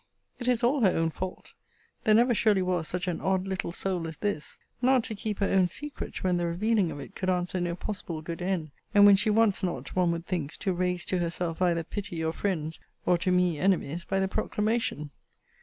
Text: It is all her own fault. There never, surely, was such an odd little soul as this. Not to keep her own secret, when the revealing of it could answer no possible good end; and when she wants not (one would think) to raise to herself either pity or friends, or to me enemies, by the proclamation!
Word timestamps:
It 0.39 0.47
is 0.47 0.63
all 0.63 0.81
her 0.81 0.89
own 0.89 1.11
fault. 1.11 1.53
There 2.05 2.15
never, 2.15 2.33
surely, 2.33 2.63
was 2.63 2.87
such 2.87 3.07
an 3.07 3.21
odd 3.21 3.45
little 3.45 3.71
soul 3.71 4.07
as 4.07 4.17
this. 4.17 4.57
Not 4.81 5.03
to 5.03 5.13
keep 5.13 5.37
her 5.37 5.45
own 5.47 5.67
secret, 5.67 6.23
when 6.23 6.37
the 6.37 6.47
revealing 6.47 6.89
of 6.89 6.99
it 6.99 7.13
could 7.13 7.29
answer 7.29 7.61
no 7.61 7.75
possible 7.75 8.23
good 8.23 8.41
end; 8.41 8.71
and 8.95 9.05
when 9.05 9.15
she 9.15 9.29
wants 9.29 9.61
not 9.61 9.95
(one 9.95 10.09
would 10.11 10.25
think) 10.25 10.53
to 10.57 10.73
raise 10.73 11.05
to 11.05 11.19
herself 11.19 11.61
either 11.61 11.83
pity 11.83 12.23
or 12.23 12.33
friends, 12.33 12.79
or 13.05 13.15
to 13.19 13.29
me 13.29 13.59
enemies, 13.59 14.03
by 14.03 14.19
the 14.19 14.27
proclamation! 14.27 15.11